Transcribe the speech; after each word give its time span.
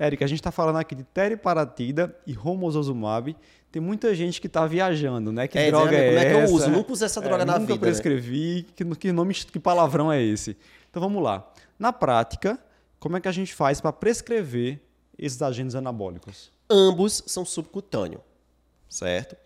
Érica, 0.00 0.24
a 0.24 0.28
gente 0.28 0.38
está 0.38 0.52
falando 0.52 0.76
aqui 0.76 0.94
de 0.94 1.02
teriparatida 1.02 2.16
e 2.24 2.32
romosozumab. 2.32 3.36
Tem 3.70 3.82
muita 3.82 4.14
gente 4.14 4.40
que 4.40 4.46
está 4.46 4.64
viajando, 4.64 5.32
né? 5.32 5.48
Que 5.48 5.58
É, 5.58 5.70
droga 5.70 5.90
dizendo, 5.90 6.02
é 6.04 6.08
como 6.08 6.18
é 6.20 6.24
que 6.24 6.32
eu 6.34 6.38
essa? 6.40 6.54
uso? 6.54 6.70
Nunca 6.70 6.92
usei 6.92 7.06
essa 7.06 7.20
droga 7.20 7.42
É, 7.42 7.44
na 7.44 7.58
nunca 7.58 7.72
vida, 7.74 7.74
né? 7.74 7.80
prescrevi. 7.92 8.66
Que, 8.76 8.84
que 8.94 9.12
nome, 9.12 9.34
que 9.34 9.58
palavrão 9.58 10.10
é 10.12 10.22
esse? 10.22 10.56
Então 10.88 11.02
vamos 11.02 11.20
lá. 11.22 11.52
Na 11.76 11.92
prática, 11.92 12.56
como 13.00 13.16
é 13.16 13.20
que 13.20 13.26
a 13.28 13.32
gente 13.32 13.52
faz 13.52 13.80
para 13.80 13.92
prescrever 13.92 14.80
esses 15.18 15.42
agentes 15.42 15.74
anabólicos? 15.74 16.52
Ambos 16.70 17.24
são 17.26 17.44
subcutâneo, 17.44 18.20
certo? 18.88 19.36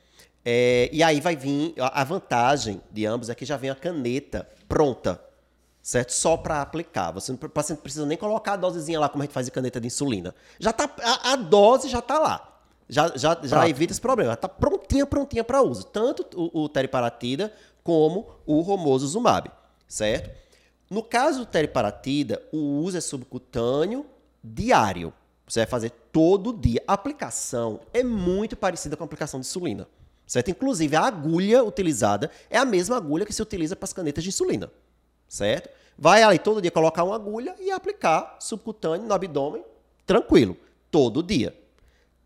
É, 0.45 0.91
e 0.93 1.03
aí 1.03 1.21
vai 1.21 1.35
vir. 1.35 1.73
A 1.79 2.05
vantagem 2.05 2.81
de 2.91 3.07
ambos 3.07 3.31
é 3.31 3.35
que 3.35 3.45
já 3.47 3.57
vem 3.57 3.71
a 3.71 3.75
caneta 3.75 4.47
pronta, 4.69 5.19
certo? 5.83 6.13
Só 6.13 6.37
para 6.37 6.63
aplicar. 6.63 7.11
Você 7.11 7.33
o 7.33 7.37
paciente 7.37 7.79
não 7.79 7.83
precisa 7.83 8.07
nem 8.07 8.17
colocar 8.17 8.53
a 8.53 8.57
dosezinha 8.57 9.01
lá, 9.01 9.09
como 9.09 9.23
a 9.23 9.27
gente 9.27 9.35
faz 9.35 9.49
em 9.49 9.51
caneta 9.51 9.81
de 9.81 9.89
insulina. 9.89 10.35
Já 10.59 10.73
tá, 10.73 10.89
a, 11.03 11.33
a 11.33 11.37
dose 11.37 11.89
já 11.89 12.01
tá 12.01 12.19
lá. 12.19 12.49
Já, 12.89 13.13
já, 13.17 13.39
já 13.43 13.69
evita 13.69 13.93
esse 13.93 14.01
problema. 14.01 14.35
Está 14.35 14.49
prontinha, 14.49 15.07
prontinha 15.07 15.43
para 15.43 15.63
uso. 15.63 15.85
Tanto 15.85 16.27
o, 16.35 16.65
o 16.65 16.69
teriparatida 16.69 17.53
como 17.83 18.29
o 18.47 18.61
romosozumab, 18.61 19.51
certo? 19.89 20.31
No 20.89 21.03
caso 21.03 21.41
do 21.41 21.47
teriparatida, 21.47 22.43
o 22.53 22.81
uso 22.83 22.99
é 22.99 23.01
subcutâneo 23.01 24.07
diário. 24.45 25.13
Você 25.49 25.61
vai 25.61 25.67
fazer 25.67 25.91
todo 26.13 26.53
dia. 26.53 26.83
A 26.87 26.93
aplicação 26.93 27.81
é 27.93 28.05
muito 28.05 28.57
parecida 28.57 28.97
com 28.97 29.03
a 29.03 29.07
aplicação 29.07 29.41
de 29.41 29.47
insulina. 29.47 29.89
Certo? 30.27 30.51
Inclusive, 30.51 30.95
a 30.95 31.03
agulha 31.03 31.65
utilizada 31.65 32.31
é 32.49 32.59
a 32.59 32.65
mesma 32.65 32.97
agulha 32.97 33.27
que 33.27 33.33
se 33.33 33.43
utiliza 33.43 33.75
para 33.75 33.85
as 33.85 33.93
canetas 33.93 34.23
de 34.23 34.31
insulina. 34.31 34.71
Certo? 35.33 35.71
Vai 35.97 36.23
ali 36.23 36.39
todo 36.39 36.61
dia 36.61 36.71
colocar 36.71 37.05
uma 37.05 37.15
agulha 37.15 37.57
e 37.59 37.71
aplicar 37.71 38.37
subcutâneo 38.39 39.07
no 39.07 39.15
abdômen, 39.15 39.65
tranquilo, 40.05 40.55
todo 40.91 41.23
dia. 41.23 41.57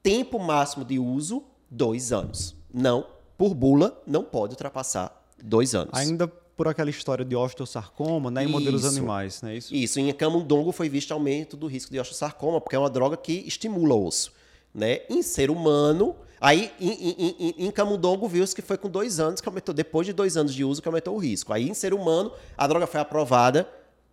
Tempo 0.02 0.41
máximo 0.41 0.84
de 0.84 0.98
uso, 0.98 1.45
dois 1.70 2.12
anos. 2.12 2.56
Não, 2.75 3.06
por 3.39 3.55
bula, 3.55 3.97
não 4.05 4.25
pode 4.25 4.55
ultrapassar 4.55 5.25
dois 5.41 5.72
anos. 5.72 5.92
Ainda 5.92 6.27
por 6.27 6.66
aquela 6.66 6.91
história 6.91 7.25
de 7.25 7.36
osteosarcoma, 7.36 8.28
né? 8.28 8.42
Em 8.42 8.48
modelos 8.48 8.83
Isso. 8.83 8.97
animais, 8.97 9.41
não 9.41 9.50
é 9.50 9.56
isso? 9.56 9.72
Isso, 9.72 10.00
em 10.00 10.12
camundongo 10.12 10.72
foi 10.72 10.88
visto 10.88 11.12
aumento 11.12 11.56
do 11.56 11.69
risco 11.69 11.92
de 11.92 12.00
osteosarcoma, 12.00 12.61
porque 12.61 12.75
é 12.75 12.78
uma 12.78 12.91
droga 12.91 13.16
que 13.16 13.44
estimula 13.47 13.94
o 13.94 14.05
osso. 14.05 14.33
Né? 14.77 15.00
Em 15.08 15.22
ser 15.22 15.50
humano, 15.50 16.14
aí 16.38 16.70
em, 16.78 16.91
em, 16.91 17.55
em, 17.66 17.70
camundongo 17.70 18.28
viu-se 18.28 18.55
que 18.55 18.60
foi 18.60 18.77
com 18.77 18.91
dois 18.91 19.19
anos 19.19 19.41
que 19.41 19.48
aumentou, 19.48 19.74
depois 19.74 20.06
de 20.06 20.12
dois 20.12 20.36
anos 20.36 20.55
de 20.55 20.62
uso 20.62 20.82
que 20.82 20.88
aumentou 20.88 21.14
o 21.14 21.19
risco. 21.19 21.50
Aí 21.50 21.66
em 21.66 21.72
ser 21.72 21.94
humano, 21.94 22.30
a 22.58 22.66
droga 22.66 22.86
foi 22.86 23.00
aprovada 23.00 23.66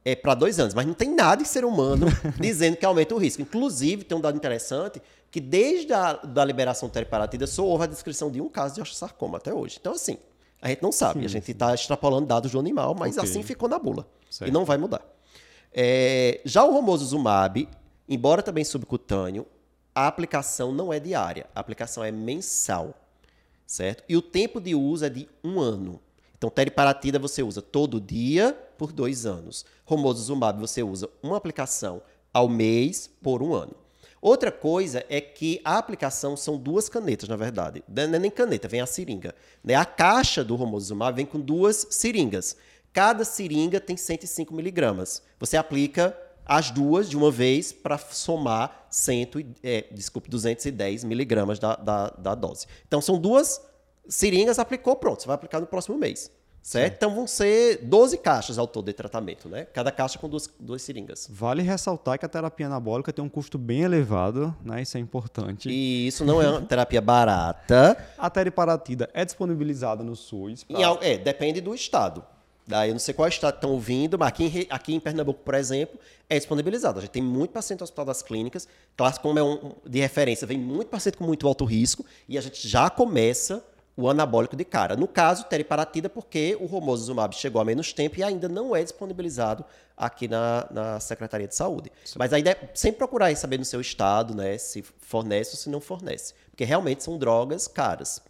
é, 0.06 0.16
para 0.16 0.34
dois 0.34 0.62
anos, 0.62 0.74
mas 0.74 0.88
não 0.88 0.94
tem 0.94 1.14
nada 1.14 1.42
em 1.42 1.46
ser 1.46 1.66
humano 1.66 2.08
dizendo 2.40 2.78
que 2.78 2.86
aumenta 2.86 3.14
o 3.14 3.18
risco. 3.18 3.42
Inclusive, 3.42 4.06
tem 4.06 4.18
um 4.18 4.22
dado 4.22 4.38
interessante 4.38 5.02
que 5.30 5.42
desde 5.42 5.92
a 5.92 6.14
da 6.14 6.46
liberação 6.46 6.88
teriparatida 6.88 7.46
só 7.46 7.66
houve 7.66 7.84
a 7.84 7.88
descrição 7.88 8.32
de 8.32 8.40
um 8.40 8.48
caso 8.48 8.76
de 8.76 8.82
osteosarcoma 8.82 9.40
até 9.40 9.54
hoje. 9.54 9.78
Então, 9.82 9.92
assim, 9.92 10.18
a 10.62 10.70
gente 10.70 10.82
não 10.82 10.94
sabe, 10.94 11.26
a 11.26 11.28
gente 11.28 11.52
está 11.52 11.74
extrapolando 11.74 12.26
dados 12.26 12.54
do 12.54 12.60
animal, 12.60 12.96
mas 12.98 13.18
Ok. 13.18 13.30
assim 13.30 13.44
ficou 13.44 13.68
na 13.68 13.78
bula. 13.78 14.08
Certo. 14.30 14.50
E 14.50 14.54
não 14.54 14.64
vai 14.64 14.78
mudar. 14.78 15.02
É, 15.74 16.40
já 16.46 16.64
o 16.64 16.72
romosozumab, 16.72 17.68
embora 18.08 18.42
também 18.42 18.64
subcutâneo, 18.64 19.46
a 19.96 20.08
aplicação 20.08 20.72
não 20.72 20.92
é 20.92 21.00
diária, 21.00 21.48
a 21.54 21.60
aplicação 21.60 22.04
é 22.04 22.12
mensal, 22.12 22.94
certo? 23.66 24.04
E 24.08 24.18
o 24.18 24.22
tempo 24.22 24.60
de 24.60 24.74
uso 24.76 25.06
é 25.06 25.10
de 25.10 25.28
um 25.44 25.60
ano. 25.60 26.00
Então, 26.38 26.50
teriparatida 26.50 27.18
você 27.18 27.42
usa 27.42 27.62
todo 27.62 28.02
dia 28.02 28.54
por 28.78 28.92
dois 28.92 29.26
anos. 29.26 29.66
Romosozumab 29.86 30.60
você 30.60 30.84
usa 30.84 31.10
uma 31.22 31.38
aplicação 31.38 32.02
ao 32.34 32.50
mês 32.50 33.10
por 33.22 33.42
um 33.42 33.54
ano. 33.54 33.76
Outra 34.22 34.52
coisa 34.52 35.06
é 35.10 35.20
que 35.20 35.60
a 35.64 35.78
aplicação 35.78 36.36
são 36.38 36.58
duas 36.58 36.88
canetas, 36.90 37.28
na 37.28 37.36
verdade. 37.36 37.84
Não 37.88 38.04
é 38.04 38.20
nem 38.20 38.32
caneta, 38.32 38.68
vem 38.68 38.82
a 38.82 38.86
seringa. 38.86 39.36
né? 39.64 39.76
A 39.76 39.86
caixa 39.86 40.44
do 40.44 40.56
romosozumab 40.56 41.16
vem 41.16 41.26
com 41.26 41.40
duas 41.40 41.88
seringas. 41.90 42.56
Cada 42.94 43.26
seringa 43.26 43.80
tem 43.80 43.98
105 43.98 44.54
miligramas. 44.54 45.22
Você 45.40 45.58
aplica 45.58 46.18
as 46.46 46.72
duas 46.72 47.10
de 47.10 47.16
uma 47.18 47.32
vez 47.32 47.72
para 47.72 47.98
somar 47.98 48.86
100, 48.90 49.22
e- 49.38 49.46
é, 49.64 49.86
desculpe, 49.92 50.30
210 50.30 51.04
miligramas 51.04 51.60
da, 51.60 51.76
da, 51.76 52.10
da 52.18 52.36
dose. 52.36 52.66
Então, 52.88 53.02
são 53.02 53.18
duas 53.18 53.62
seringas, 54.08 54.60
aplicou, 54.60 54.96
pronto. 54.96 55.22
Você 55.22 55.28
vai 55.28 55.36
aplicar 55.36 55.60
no 55.60 55.68
próximo 55.68 55.98
mês. 55.98 56.30
Certo? 56.62 56.94
Então, 56.96 57.14
vão 57.14 57.28
ser 57.28 57.80
12 57.84 58.18
caixas 58.20 58.58
ao 58.58 58.66
todo 58.66 58.86
de 58.86 58.94
tratamento, 58.94 59.50
né? 59.50 59.66
Cada 59.66 59.92
caixa 59.92 60.18
com 60.18 60.30
duas, 60.30 60.50
duas 60.58 60.82
seringas. 60.82 61.28
Vale 61.30 61.62
ressaltar 61.62 62.18
que 62.18 62.26
a 62.26 62.30
terapia 62.30 62.68
anabólica 62.68 63.12
tem 63.12 63.22
um 63.24 63.28
custo 63.28 63.58
bem 63.58 63.82
elevado, 63.82 64.56
né? 64.64 64.82
Isso 64.82 64.96
é 64.96 65.00
importante. 65.02 65.68
E 65.70 66.08
isso 66.08 66.24
não 66.24 66.42
é 66.42 66.48
uma 66.50 66.62
terapia 66.64 67.02
barata. 67.02 67.98
A 68.18 68.30
teriparatida 68.30 69.10
é 69.14 69.26
disponibilizada 69.26 70.06
no 70.06 70.16
SUS. 70.16 70.64
pra- 70.64 70.86
al- 70.88 71.00
é, 71.02 71.18
depende 71.18 71.60
do 71.60 71.76
estado. 71.76 72.24
Daí 72.66 72.90
eu 72.90 72.94
não 72.94 73.00
sei 73.00 73.14
qual 73.14 73.28
estado 73.28 73.56
estão 73.56 73.72
ouvindo, 73.72 74.18
mas 74.18 74.30
aqui 74.30 74.44
em, 74.46 74.68
aqui 74.70 74.94
em 74.94 75.00
Pernambuco, 75.00 75.42
por 75.44 75.54
exemplo, 75.54 76.00
é 76.30 76.38
disponibilizado. 76.38 77.00
A 77.00 77.02
gente 77.02 77.12
tem 77.12 77.22
muito 77.22 77.52
paciente 77.52 77.82
no 77.82 77.84
Hospital 77.84 78.06
das 78.06 78.22
Clínicas. 78.22 78.68
Claro, 78.96 79.20
como 79.20 79.38
é 79.38 79.44
um 79.44 79.74
de 79.86 80.00
referência, 80.00 80.48
vem 80.48 80.58
muito 80.58 80.88
paciente 80.88 81.18
com 81.18 81.26
muito 81.26 81.48
alto 81.48 81.66
risco 81.66 82.06
e 82.28 82.38
a 82.38 82.42
gente 82.42 82.68
já 82.68 82.90
começa 82.90 83.64
o 83.96 84.10
anabólico 84.10 84.56
de 84.56 84.66
cara. 84.66 84.96
No 84.96 85.08
caso, 85.08 85.46
teriparatida, 85.46 86.10
porque 86.10 86.58
o 86.60 86.66
romosozumab 86.66 87.36
chegou 87.36 87.62
há 87.62 87.66
menos 87.66 87.94
tempo 87.94 88.20
e 88.20 88.24
ainda 88.24 88.50
não 88.50 88.76
é 88.76 88.82
disponibilizado 88.82 89.64
aqui 89.96 90.28
na, 90.28 90.68
na 90.72 91.00
Secretaria 91.00 91.48
de 91.48 91.56
Saúde. 91.56 91.92
Mas 92.18 92.34
ainda 92.34 92.52
é 92.52 92.70
sempre 92.74 92.98
procurar 92.98 93.36
saber 93.36 93.60
no 93.60 93.66
seu 93.66 93.80
estado, 93.80 94.34
né, 94.34 94.58
se 94.58 94.82
fornece 94.82 95.52
ou 95.52 95.58
se 95.58 95.70
não 95.70 95.80
fornece. 95.80 96.34
Porque 96.50 96.64
realmente 96.64 97.04
são 97.04 97.18
drogas 97.18 97.68
caras. 97.68 98.22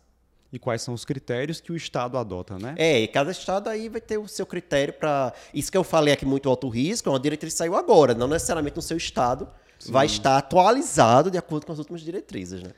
E 0.54 0.60
quais 0.60 0.84
são 0.84 0.94
os 0.94 1.04
critérios 1.04 1.60
que 1.60 1.72
o 1.72 1.76
Estado 1.76 2.16
adota, 2.16 2.60
né? 2.60 2.76
É, 2.78 3.02
e 3.02 3.08
cada 3.08 3.32
estado 3.32 3.70
aí 3.70 3.90
vai 3.90 4.00
ter 4.00 4.20
o 4.20 4.28
seu 4.28 4.46
critério 4.46 4.94
para. 4.94 5.34
Isso 5.52 5.72
que 5.72 5.78
eu 5.78 5.84
falei 5.84 6.14
aqui, 6.14 6.26
muito 6.26 6.48
alto 6.48 6.70
risco, 6.70 7.10
é 7.10 7.12
uma 7.12 7.20
diretriz 7.20 7.54
que 7.54 7.58
saiu 7.58 7.76
agora, 7.76 8.14
não 8.14 8.28
necessariamente 8.28 8.76
no 8.76 8.82
seu 8.82 8.96
estado 8.96 9.50
vai 9.90 10.06
estar 10.06 10.38
atualizado 10.38 11.30
de 11.30 11.38
acordo 11.38 11.66
com 11.66 11.74
as 11.74 11.80
últimas 11.80 12.02
diretrizes, 12.02 12.62
né? 12.62 12.70